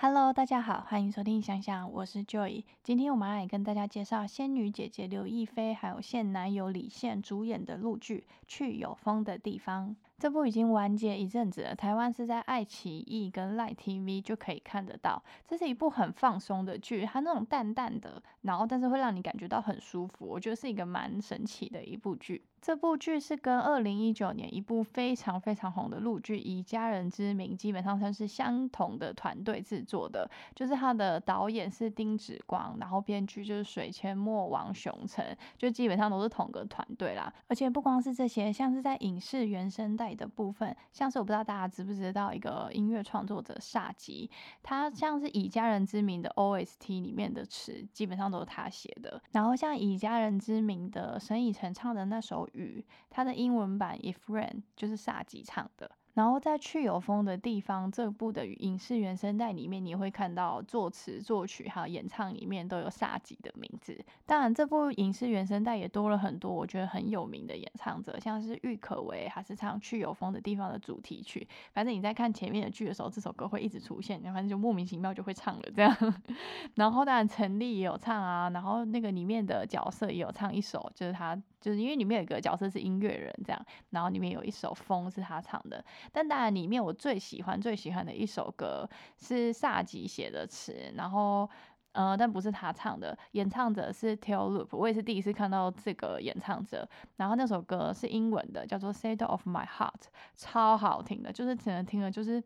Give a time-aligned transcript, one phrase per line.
[0.00, 2.62] Hello，大家好，欢迎收听想想，我是 Joy。
[2.84, 9.90] 今天我们来跟大家介绍仙女姐姐刘亦菲还有现男友李现主演的陆剧《去有风的地方》。
[10.16, 15.20] 这部已经完结一阵子了，台湾是在爱奇艺跟赖 TV 就可以看得到。
[15.48, 22.44] 这是一部很放松的剧，它那种淡淡的，然后但是会让你感觉到很舒服，我觉得是一个蛮神奇的一部剧。
[22.68, 35.24] 这部剧是跟二零一九年一部非常非常红的陆剧《以家人之名》基本上算是相同的团队制作的，就是它的导演是丁子光，然后编剧就是水千墨、王雄成，
[35.56, 37.32] 就基本上都是同个团队啦。
[37.46, 44.30] 而且不光是这些，像是在影视原声带的部分，像是我不知道大家知不知道一个音乐创作者萨吉，
[44.62, 49.18] 他像是《以家人之名》的 OST 里面的词，基本上都是他写的。
[49.32, 52.46] 然后像《以家人之名》的沈以诚唱的那首。
[52.58, 55.90] 语，它的英文版《If Rain》就是萨吉唱的。
[56.14, 63.96] 然后在去有风的地方这部的影视原声带里面，你会看到作词、作曲还有演唱里面都有萨吉的名字。
[64.26, 71.46] 当然，这部影视原声带也多了很多我觉得很有名的演唱者，像是郁可唯，还是唱去有风的地方的主题曲。
[71.72, 75.96] 反正你在看前面的剧的时候，这首歌会一直出现，反正就莫名其妙就会唱了这样。
[76.74, 85.84] 然后当然陈粒也有唱啊，然后那个里面的角色也有唱一首，就是他就是因为里面有一个角色是音乐人这样，然后里面有一首风是他唱的。
[86.12, 91.48] 但当然，里面我最喜欢、最喜欢的一首歌是萨吉写的词，然后，
[91.92, 96.88] 呃，但不是他唱的，演唱者是 Tail Loop，我也是第一次看到这个演唱者。
[97.16, 99.90] 然后那首歌是英文的，叫做《State of My Heart》，
[100.36, 102.42] 超好听的，就是只能听了，就是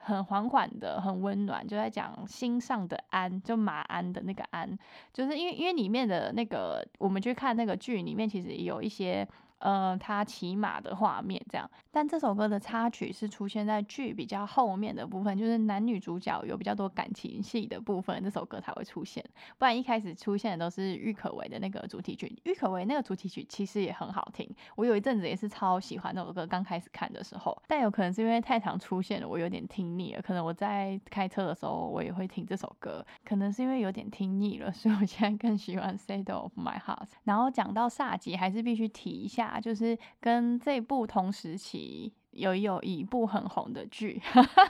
[0.00, 4.78] 很缓缓的、很温暖，就在讲心上的安，就马鞍的那个安，
[5.12, 9.26] 就是因为因为里面的那个，我们去看那个剧里面，其实有一些。
[9.60, 19.24] 呃，他骑马的画面这样，但这首歌的插曲是出现在剧比较后面的部分，就是男女主角有比较多感情戏的部分，这首歌才会出现。
[19.58, 26.46] 不然一开始出现的都是郁可唯的那个主题曲，郁可唯那个主题曲其实也很好听，我有一阵子也是超喜欢那首歌。
[26.46, 30.22] 刚开始看的时候，但有可能是因为太常出现了，我有点听腻了。
[30.22, 36.96] 可能我在开车的时候，我也会听这首歌，可能是因为有点听腻了，所以我现在更喜欢《State of My Heart》。
[37.24, 39.49] 然后讲到萨吉，还是必须提一下。
[39.58, 44.20] 就是跟这部同时期有有一部很红的剧，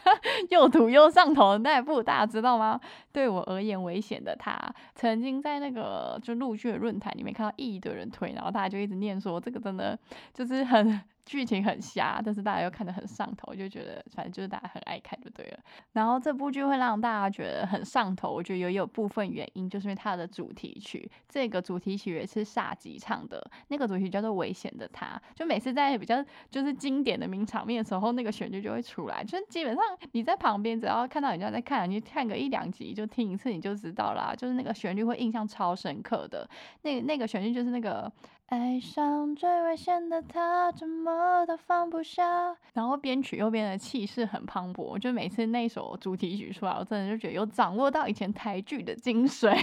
[0.49, 2.81] 又土又上头的那部，大家知道吗？
[3.13, 4.57] 对我而言，危险的他
[4.95, 9.99] 曾经在那个就陆剧论坛里面看到一堆人推，然后大家就一直念说这个真的
[10.33, 11.01] 就是很。
[11.25, 15.59] 剧情很瞎，但是大家又看得很上头，就觉得反正就是大家很爱看就对了。
[15.93, 25.07] 然后这部剧会让大家觉得很上头，我觉得也有部分原因，就是因为它的主题曲，这个主题曲也是萨吉唱的，那个主题叫做《危险的他》，
[25.39, 36.49] 就每次在比较就是经典的名场面的时候，那个旋律就会出来，就是基本上你在旁边只要看到人家在看，你看个一两集就听一次你就知道啦，就是那个旋律会印象超深刻的。
[36.83, 38.11] 那那个旋律就是那个。
[38.51, 42.57] 爱上最危险的他，怎么都放不下。
[42.73, 49.57] 然后编曲又变得气势很磅礴，就每次那首主题曲出来，我真的就觉得有掌握到以前台剧的精髓。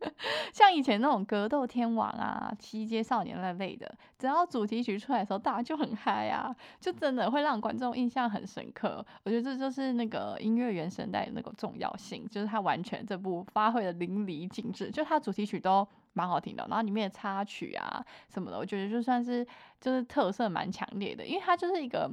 [0.50, 9.04] 像以前那种格斗天王啊、七阶少年那类的，只要主题曲出来的时候，大家就很嗨啊，就真的会让观众印象很深刻。
[9.24, 15.86] 我觉得这就是那个音乐原声带的那个重要性，就是它完全这部发挥的淋漓尽致，就它主题曲都。
[16.16, 19.46] 蛮好听的，然后里面的插曲啊什么的，我觉得就算是
[19.86, 22.10] 就是特色蛮强烈的，因为它就是一个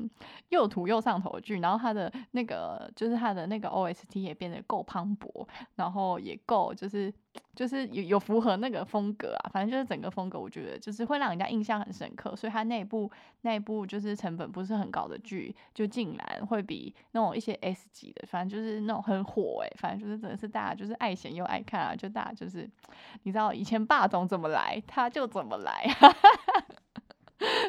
[0.49, 7.13] 又土又上头的剧，然后它的那个就是它的那个 OST 也变得够磅礴，然后也够就是
[7.55, 13.09] 就是有有符合那个风格啊，反正就是整个风格，我觉得就是会让人家印象很深刻，所以它那部
[13.41, 22.69] 那部就是成本不是很高的剧，就竟然会比那种一些 S 级的，反正就是那种很火诶，反正就是真的是大家就是爱闲又爱看啊，就大家就是
[23.23, 23.83] 你知道以前。
[23.85, 27.02] 霸总怎么来，他就怎么来，哈哈哈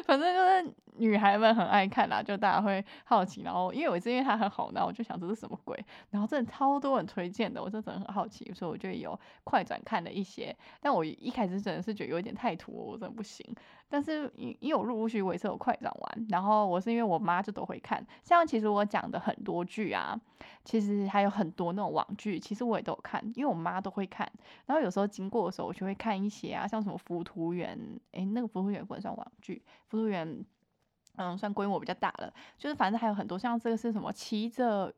[0.05, 3.41] 反正就是女孩们很爱看啦，就大家会好奇。
[3.43, 5.77] 然后因为我是因为它很好，然后我就想这是什么鬼，
[6.09, 10.55] 然后真的超多人推荐的，我真的很好奇，所以我就有快转看了一些。
[10.79, 13.45] 但我一开始真的是觉得有点太土，我真的不行。
[13.87, 20.19] 但是因因为我陆陆续我也是有快转完，然后我是因为我妈就都会看，像其实我讲的很多剧啊，
[20.63, 24.29] 其实还有很多那种网剧，其实我也都有看，因为我妈都会看，
[24.65, 27.77] 然后有时候经过的时候，我就会看一些啊，像什么《浮屠缘》，
[28.13, 30.27] 诶，那个《浮屠缘》不能算网剧，《浮屠缘》
[31.17, 34.93] 嗯算规模比较大了，就是反正还有很多像这个是什么骑着。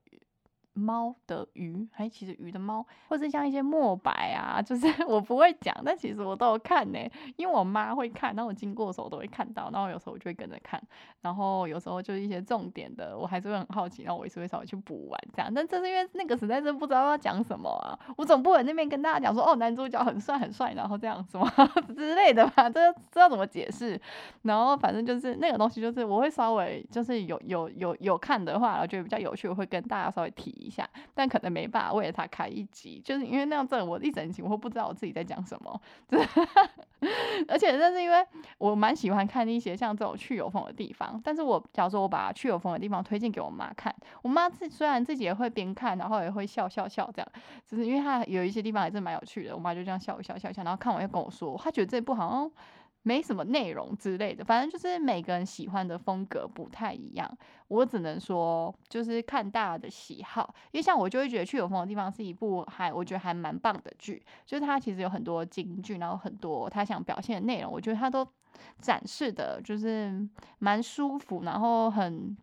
[0.78, 7.00] 猫的鱼，还其实鱼的猫，或是像一些墨白啊，就是 我不会讲，但其实我都有看呢，
[7.36, 10.82] 因为我妈会看，然后我经过的时候都会看到，然后有时候我就会跟着看，
[11.22, 21.50] 然后有时候就是一些重点的，我还是会很好奇，然后我也是会稍微去补完这样，但这是因为那个实在是不知道要讲什么啊，我总不能那边跟大家讲说哦男主角很帅很帅，然后这样什么
[21.96, 24.00] 之类的吧，这知道怎么解释，
[24.44, 35.82] 然后反正就是那个东西就是我会稍微就是有有有有看的话，我觉得比较有趣，我会跟大家稍微提一下，但可能没办法为了他开一集，就是因为那样子我一整集我会不知道我自己在讲什么，
[37.48, 38.26] 而且那是因为
[38.58, 47.28] 我蛮喜欢看一些像这种去有风的地方，但是我假如说我把去有风的地方推荐给我妈看，我妈自虽然自己也会边看，然后也会笑笑笑这样，
[47.66, 52.52] 就是因为她有一些地方还是蛮有趣的，我妈就这样笑一笑笑笑，然后看完又跟我说，她觉得这部好像。
[53.08, 57.38] 没什么内容之类的，反正就是每个人喜欢的风格不太一样。
[57.70, 60.54] 我只能说，就是看大家的喜好。
[60.72, 68.28] 因为像我就会觉得《去有风的地方》是一部还我觉得还蛮棒的剧，就是它其实有很多金句，然后很多他想表现的内容，我觉得他都
[68.82, 70.28] 展示的就是
[70.60, 72.36] 蛮舒服，然后很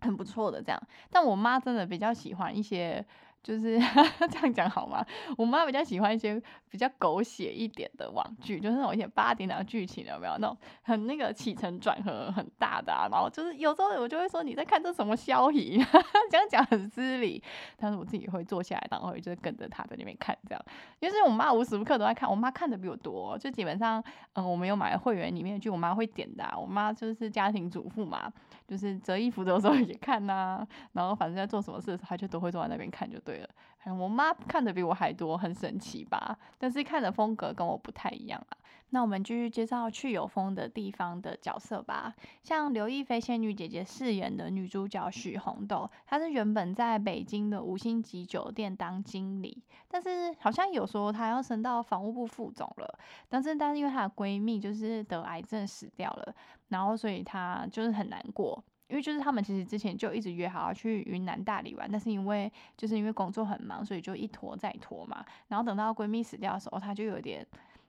[0.00, 0.78] 很不错的这样。
[1.10, 3.02] 但我妈真的比较喜欢一些。
[3.44, 3.78] 就是
[4.30, 5.04] 这样讲好吗？
[5.36, 10.34] 我妈比较喜欢一些比较狗血一点的网剧，就是那种一些八点档剧情有没有？
[10.38, 15.78] 那种很那个起承转合很大的，啊，然后就是有时候我就会说你在看这什么消息，
[16.30, 17.42] 这样讲很失礼。
[17.76, 20.64] 但是我自己会坐下来，然后就跟着他在那边看这样。
[21.00, 24.02] 因为我妈无时无刻都在看，我妈看的比我多，就基本上
[24.32, 26.50] 嗯，我们有买会员里面的剧，我妈会点的。
[26.58, 28.32] 我妈就是家庭主妇嘛，
[28.66, 33.33] 就是折衣服的时候也看呐，然后反正在做什么事的时候，她就都会坐在那边看就对。
[33.34, 33.48] 对了，
[33.96, 36.38] 我妈看的比我还多，很神奇吧？
[36.56, 38.56] 但是看的风格跟我不太一样啊。
[38.90, 42.14] 那我们继续介绍去有风的地方的角色吧。
[42.44, 52.98] 像刘亦菲仙女姐姐饰演的女主角许红豆，她是原本在北京的五星级酒店当经理，但是好像有说她要升到房务部副总了。
[53.28, 56.32] 但是，但是因为她的闺蜜就是得癌症死掉了，
[56.68, 58.62] 然后所以她就是很难过。
[58.88, 65.24] 因为就是他们其实之前就一直约好要去云南大理玩，但是因为就是因为工作很忙，所以就一拖再拖嘛。
[65.48, 67.46] 然后等到闺蜜死掉的时候，她就有点，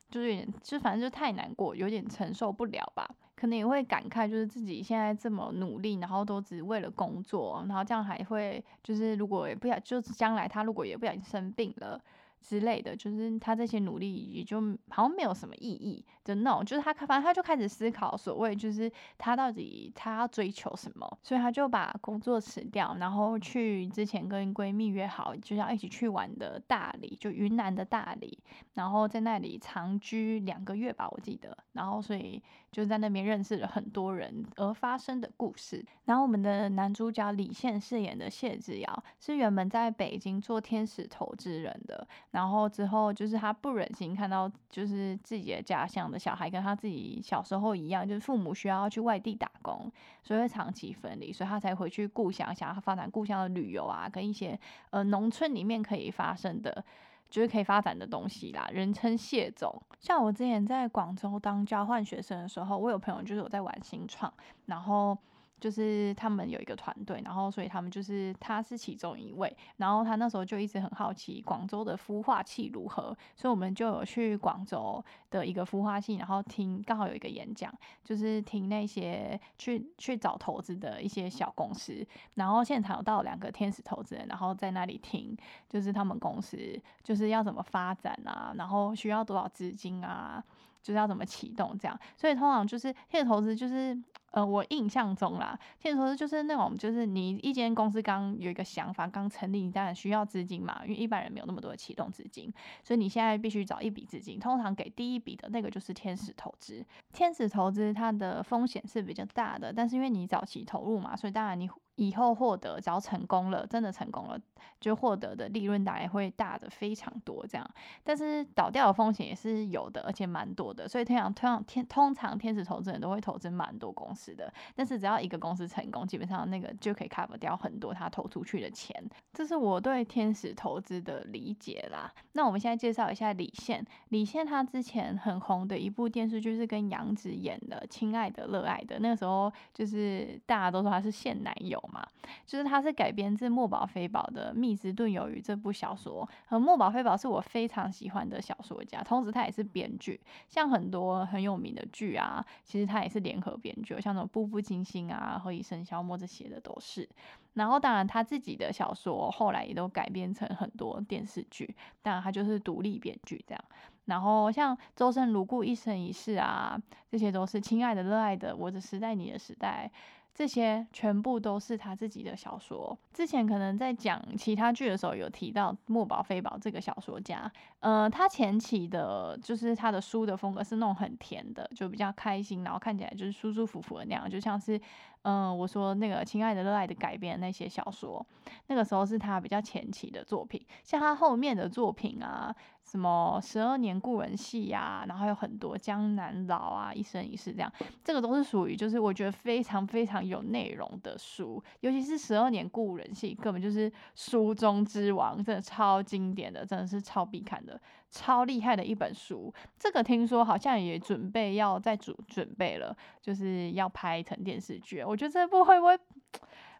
[0.10, 3.08] 就是有点，就反正就太难过，有点承受不了吧。
[3.36, 12.02] 可能也会感慨，就是自己现在这么努力，然后都只为了工作，然后这样还会就是如果也不想，就是将来她如果也不小心生病了。
[12.46, 28.38] 之类的，就是他这些努力也就好像没有什么意义的那种，就是他反正他就开始思考，所谓就是他到底他要追求什么，所以他就把工作辞掉，然后去之前跟闺蜜约好就要一起去玩的大理，就云南的大理，
[28.76, 32.42] 然后在那里长居两个月吧，我记得，然后所以
[32.76, 35.82] 就在那边认识了很多人而发生的故事。
[36.04, 42.06] 然后我们的男主角李现饰演的谢志尧是原本在北京做天使投资人的。
[42.32, 49.90] 然后之后就是他不忍心看到，就是自己的家乡的小孩跟他自己小时候一样，就是父母需要去外地打工，
[50.22, 56.84] 所以会长期分离，所以他才回去故乡，想要发展故乡的旅游啊，跟一些呃农村里面可以发生的，
[57.30, 58.70] 就是可以发展的东西啦。
[58.72, 64.34] 人称谢总，像我之前在广州当交换学生的时候，我有朋友就是我在玩新创，
[64.66, 65.18] 然后。
[65.60, 77.74] 就是他们有一个团队，然后所以他们就是他是其中一位，然后他那时候就一直很好奇广州的孵化器如何，所以我们就有去广州的一个孵化器，然后听刚好有一个演讲，
[78.04, 82.06] 就是听那些去去找投资的一些小公司，
[82.36, 85.36] 然后现场到两个天使投资人，然后在那里听，
[85.70, 86.58] 就是他们公司
[87.04, 90.44] 就是要怎么发展啊，然后需要多少资金啊。
[90.86, 94.00] 就是要怎么启动这样，所以通常就是天使投资，就是
[94.36, 106.86] 呃，我印象中啦，天使投资就是那种，就是你一间公司刚有一个想法，刚成立，你当然需要资金嘛，因为一般人没有那么多的启动资金，所以你现在必须找一笔资金，通常给第一笔的那个就是天使投资。
[107.14, 111.70] 天使投资它的风险是比较大的，但是因为你早期投入嘛，所以当然你。
[111.96, 114.40] 以后获得，只要成功了，真的成功了，
[114.80, 117.66] 就获得的利润大概会大的非常多这样。
[118.04, 120.88] 但是倒掉的风险也是有的，而且蛮多的。
[120.88, 124.54] 所以通常通常天通常天使投资人都会投资蛮多公司的。
[124.76, 128.94] 但是只要一个公司成功，基本上那个就可以 cover 掉很多他投出去的钱。
[129.32, 132.12] 这是我对天使投资的理解啦。
[132.34, 133.86] 那我们现在介绍一下李现。
[134.10, 141.82] 李现他之前很红的一部电视剧是跟杨紫演的《亲爱的热爱的》，那个时候就是大家都说他是现男友。
[141.88, 142.06] 嘛，
[142.46, 146.28] 就是它是改编自墨宝飞宝的《密斯顿鱿鱼》这部小说。
[146.48, 157.08] 和墨宝飞宝是我非常喜欢的小说家，同时他也是编剧，像很多很有名的剧啊，其实他也是联合编剧，像那种《步步惊心》啊、《何以笙箫默》这些的都是。
[157.54, 163.64] 然后当然他自己的小说后来也都改编成很多电视剧，当然他就是独立编剧这样。
[164.06, 169.90] 然后像周生如故、一生一世啊，这些都是亲爱的、热爱的、我的时代、你的时代。
[170.36, 172.96] 这些全部都是他自己的小说。
[173.14, 177.50] 之前可能在讲其他剧的时候有提到墨宝非宝这个小说家，
[177.86, 184.82] 呃，他前期的就是他的书的风格是那种很甜的，就比较开心，然后看起来就是舒舒服服的那样，就像是，
[185.22, 188.26] 嗯，我说那个亲爱的热爱的改编那些小说，
[188.70, 190.60] 那个时候是他比较前期的作品。
[190.84, 192.56] 像他后面的作品啊。
[192.86, 197.74] 什么十二年故人戏呀，然后有很多江南老啊，一生一世这样，
[198.04, 207.75] 这个都是属于就是我觉得非常非常有内容的书，尤其是十二年故人戏，根本就是书中之王，真的超经典的，真的是超必看的，
[208.10, 209.54] 超厉害的一本书。
[209.78, 215.04] 这个听说好像也准备要再准准备了，就是要拍成电视剧。
[215.04, 215.98] 我觉得这部会不会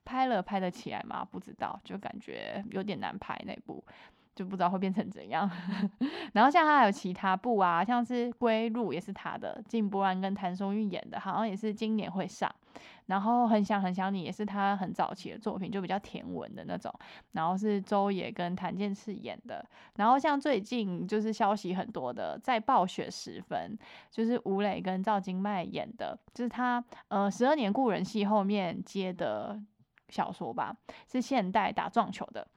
[0.04, 1.28] 拍了拍得起来吗？
[1.30, 3.84] 不知道，就感觉有点难拍那部。
[4.36, 5.50] 就不知道会变成怎样，
[6.34, 12.54] 然后像他还有其他部啊，像是《归路》也是他的，金波安跟谭松韵演的，好像也是今年会上。
[13.08, 16.92] 然后很想很想你也是他很早期的作品，就比较甜文的那种。
[17.34, 19.64] 然后是周也跟谭健次演的。
[19.96, 23.78] 然后像最近就是消息很多的，在暴雪时分，
[24.10, 29.60] 就是吴磊跟赵今麦演的，就是他呃十二年故人戏后面接的
[30.10, 30.76] 小说吧，
[31.08, 32.48] 是现代打撞球的。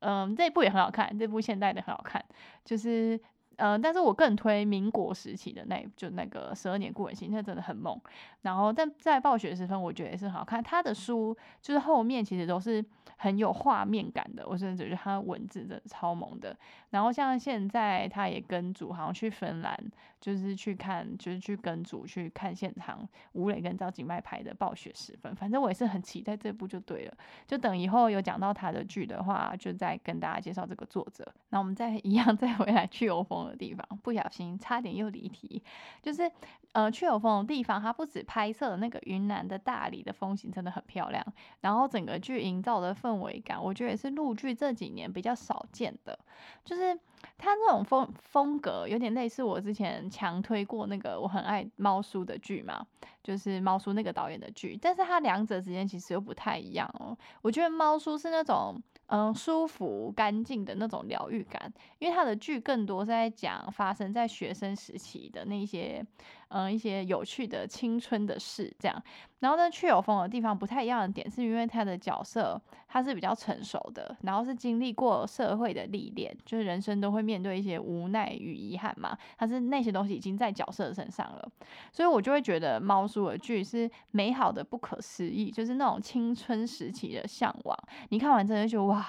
[0.00, 2.24] 嗯，这部也很好看，这部现代的很好看，
[2.64, 3.20] 就是。
[3.56, 7.98] 呃，但是我更推民国时期的那就那个十二年故人心，那真的很猛。
[8.42, 10.62] 然后，但在暴雪时分，我觉得也是很好看。
[10.62, 12.84] 他的书就是后面其实都是
[13.16, 16.56] 很有画面感的，我甚至觉得他文字真的超猛的。
[16.90, 19.78] 然后像现在他也跟组好像去芬兰，
[20.20, 25.34] 就是去看，就是去跟组去看现场，吴磊跟赵景麦拍的暴雪时分。
[25.36, 27.14] 反正我也是很期待这部就对了。
[27.46, 31.26] 就等以后有讲到他的剧的话，就再跟大家介绍这个作者。
[31.50, 33.41] 那我们再一样 再回来去欧风。
[33.48, 35.62] 的地方不小心差点又离题，
[36.02, 36.30] 就是
[36.72, 41.24] 呃去有风的地方，它不止拍摄的那个云南的大理的风景真的很漂亮，
[41.60, 46.18] 然后整个剧营造的氛围感，我觉得也是陆剧这几年比较少见的，
[46.64, 46.98] 就是
[47.38, 52.86] 它那种风风格有点类似我之前强推过那个我很爱猫叔的剧嘛，
[53.22, 58.80] 就是猫叔那个导演的剧，但是它两者之间其实又不太一样哦，我觉得猫叔是那种。
[59.14, 66.02] 嗯，舒服干净的那种疗愈感，因为他的剧更多是在讲发生在学生时期的那些，
[66.48, 69.02] 嗯，一些有趣的青春的事这样。
[69.42, 79.18] 然后呢，去有风的地方不太一样的点，是因为他的角色他是比较成熟的，然后是经历过社会的历练，就是人生都会面对一些无奈与遗憾嘛。
[79.36, 81.50] 他是那些东西已经在角色身上了，
[81.90, 87.76] 所以我就会觉得猫叔的剧是美好的不可思议，就是那种青春时期的向往。
[88.10, 89.04] 你看完真的就哇。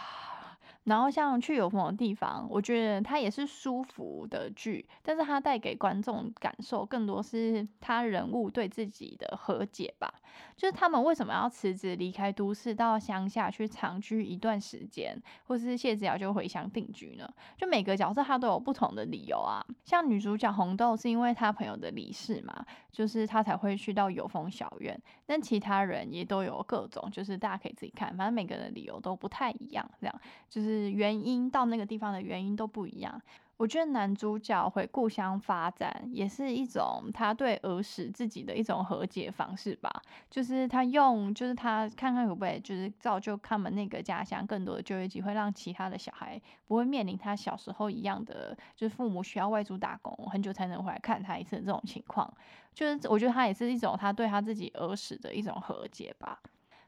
[0.86, 10.14] 然后像去有风的地方，我觉得它也是舒服的剧，但是它带给观众感受更多是他人物对自己的和解吧。
[10.58, 17.30] 就是他们为什么要辞职离开都市到乡下去长居一段时间，或是谢子瑶就回乡定居呢？
[17.56, 19.64] 就每个角色他都有不同的理由啊。
[19.86, 25.00] 像女主角红豆是因为她朋友的离世嘛，就是她才会去到有风小院。
[25.26, 33.22] 但其他人也都有各种，就是大家可以自己看，反正每个人的理由都不太一样，这样就是是原因到那个地方的原因都不一样。
[33.56, 39.90] 我觉得男主角回故乡发展也是一种他对儿时自己的一种和解方式吧，
[40.30, 52.32] 就是他用，就是他看看可不可以，就是造就他们那个家乡更多的就业机会，让其他的小孩不会面临他小时候一样的，就是父母需要外出打工很久才能回来看他一次这种情况。
[52.74, 56.40] 就是我觉得他也是一种他对他自己儿时的一种和解吧。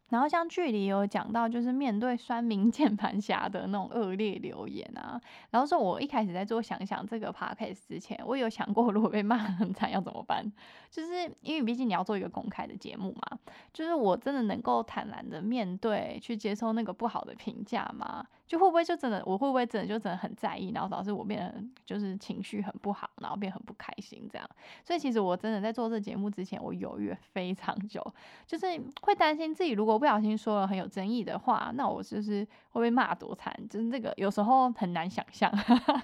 [0.09, 5.19] 然后像剧里有讲到，就是面对酸民 键盘侠的那种恶劣留言啊，
[5.50, 10.45] 然后说我一开始在做想想这个 podcast 之前，我有想过如果被骂很惨要怎么办，
[10.91, 13.39] 就是因为毕竟你要做一个公开的节目嘛，
[13.74, 18.25] 就是我真的能够坦然的面对去接受那个不好的评价吗？
[18.48, 24.48] 就会不会就真的，我会不会真的就真的很在意，然后导致我变得就是情绪很不好，然后变很不开心这样。
[24.84, 28.02] 所以其实我真的在做这节目之前，我犹豫非常久，
[28.46, 28.66] 就是
[29.02, 33.52] 会担心自己如果不小心说了很有争议的话，那我就是会被骂多惨。
[33.68, 35.52] 就是这个有时候很难想象，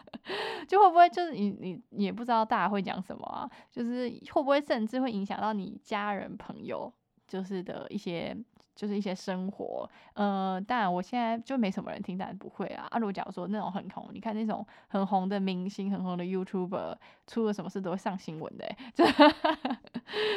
[0.68, 3.50] 就会不会就是你你也不知道大家会讲什么啊？
[3.70, 6.92] 就是会不会甚至会影响到你家人朋友
[7.28, 8.36] 就是的一些。
[8.76, 12.88] 就是一些生活，呃，当然我现在就没什么人听，但不会啊。
[12.90, 16.96] 啊，如果假如说那种很红，你看那种很红的明星、很红的 YouTuber，
[17.28, 19.06] 出了什么事都会上新闻的， 就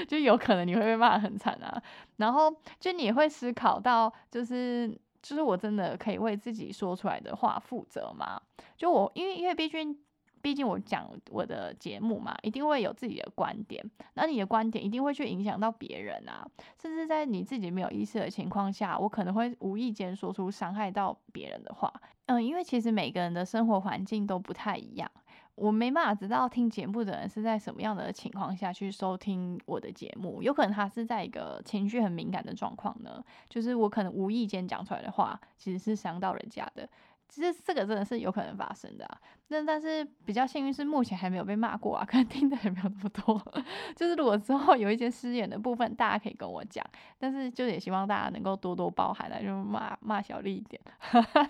[0.06, 1.82] 就有可能你会被骂很惨啊。
[2.16, 4.88] 然后就你会思考到，就是
[5.22, 8.40] 就是我真的可以为自己说出来的话负责吗？
[8.76, 9.98] 就我因为因为毕竟。
[10.44, 13.82] 毕竟我讲我的节目嘛，一定会有自己的观点，
[14.12, 16.46] 那你的观点一定会去影响到别人啊，
[16.78, 21.90] 甚至在你自己没有意识的情况下，我可能会无意间说出伤害到别人的话。
[22.26, 25.10] 嗯，因为其实每个人的生活环境都不太一样，
[25.54, 36.86] 我没办法知道听节目的人是在什么样的情况下去收听我的节目，有可能他是在一个情绪很敏感的状况呢，就是我可能无意间讲出来的话，其实是伤到人家的。
[37.26, 39.08] 其实这个真的是有可能发生的，
[39.48, 43.40] 那但是比较幸运是目前还没有被骂过啊，可能听的也没有那么多。
[43.94, 46.84] 就是如果之后有一些失言的部分，大家可以跟我讲，
[47.18, 50.80] 但是就也希望大家能够多多包涵啊，就骂骂小丽一点。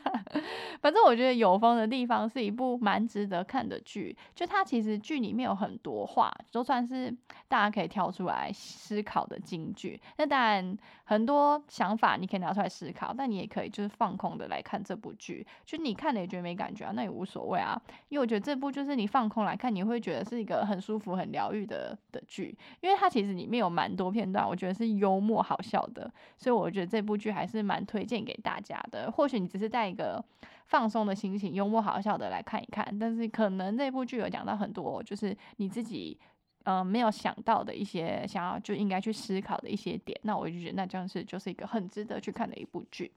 [0.82, 7.14] 反正我觉得有风的地方是一部蛮值得看的剧，就它其实剧里面有很多话，就算是
[7.48, 9.98] 大家可以挑出来思考的金句。
[10.18, 15.46] 那当然很多想法你可以拿出来思考，但你也可以就是放空的来看这部剧。
[15.64, 17.80] 就你看了也觉得没感觉啊，那也无所谓啊。
[18.08, 22.56] 因为我觉得这部就是你放空来看，你会觉得是一个很舒服、很疗愈的的剧。
[22.80, 29.10] 因为它其实里面有蛮多片段，我觉得是幽默好笑的，所以我觉得这部剧还是蛮推荐给大家的。
[29.10, 30.24] 或许你只是带一个
[30.66, 36.18] 放松的心情、幽默好笑的来看一看，但是可能这部剧有讲到很多，就是你自己
[36.64, 40.18] 嗯没有想到的一些想要就应该去思考的一些点。
[40.22, 43.10] 那我就觉得那这样是就是一个很值得去看的一部剧。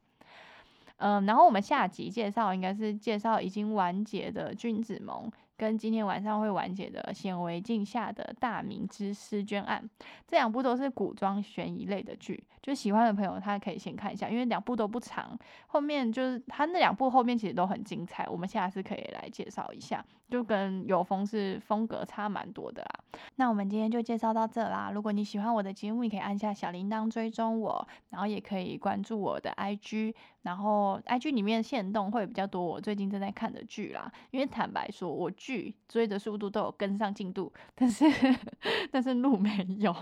[0.98, 5.30] 嗯，然后我们下集介绍应该是介绍已经完结的《君子盟》。
[5.58, 9.84] 跟今天晚上会完结的《显微镜下的大明之尸捐案》，
[10.28, 23.20] 这两部都是古装悬疑类的剧，就喜欢的朋友他可以先看一下，因为两部都不长，后面就是他那两部后面其实都很精彩，我们下次可以来介绍一下，就跟有风是风格差蛮多的啦。
[23.38, 35.32] 那我们今天就介绍到这啦，如果你喜欢我的节目，你可以按下小铃铛追踪我，然后也可以关注我的 IG，然后 IG 里面线动会比较多我最近正在看的剧啦，因为坦白说，我。
[35.48, 38.04] 剧追的速度都有跟上进度，但是
[38.92, 39.96] 但是路没有，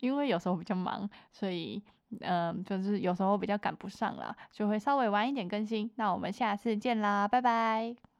[0.00, 1.82] 因为有时候比较忙，所以
[2.20, 5.90] 嗯，就是有时候比较赶不上了，就会稍微晚一点更新。
[5.96, 8.15] 那我们下次见啦，拜拜。